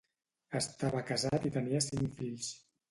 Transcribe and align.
Estava 0.61 1.03
casat 1.11 1.47
i 1.51 1.55
tenia 1.61 1.87
cinc 1.91 2.21
fills. 2.21 2.55